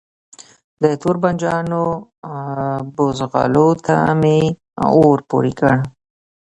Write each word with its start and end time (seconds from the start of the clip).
د 0.81 0.83
توربانجانو 1.01 1.83
بوزغلو 2.95 3.69
ته 3.85 3.97
می 4.21 4.41
اور 4.97 5.17
پوری 5.29 5.53
کړ 5.59 5.75